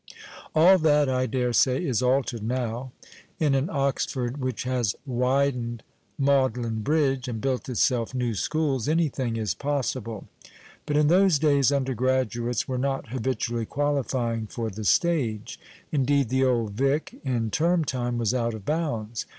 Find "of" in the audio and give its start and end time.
18.55-18.65